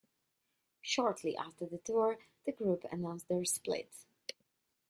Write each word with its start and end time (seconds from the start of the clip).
Shortly 0.81 1.37
after 1.37 1.67
the 1.67 1.77
tour, 1.77 2.17
the 2.47 2.51
group 2.51 2.85
announced 2.91 3.27
their 3.27 3.45
split. 3.45 3.91